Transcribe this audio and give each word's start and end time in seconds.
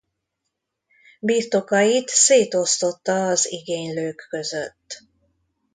Birtokait 1.19 2.07
szétosztotta 2.09 3.27
az 3.27 3.51
igénylők 3.51 4.27
között. 4.29 5.01